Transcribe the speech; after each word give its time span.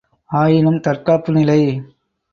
ஆயினும் 0.29 0.79
தற்காப்பு 0.79 1.33
நிலை. 1.33 1.59